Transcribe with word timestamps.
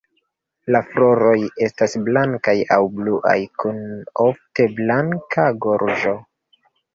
La 0.75 0.79
floroj 0.93 1.33
estas 1.65 1.93
blankaj 2.07 2.55
aŭ 2.77 2.79
bluaj 2.95 3.35
kun 3.65 3.77
ofte 4.25 4.67
blanka 4.81 5.47
gorĝo. 5.67 6.17